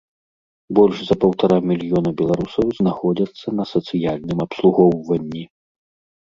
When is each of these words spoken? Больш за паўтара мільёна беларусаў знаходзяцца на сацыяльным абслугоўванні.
Больш 0.77 0.97
за 1.09 1.15
паўтара 1.23 1.57
мільёна 1.71 2.13
беларусаў 2.21 2.65
знаходзяцца 2.79 3.47
на 3.59 3.63
сацыяльным 3.73 4.39
абслугоўванні. 4.47 5.45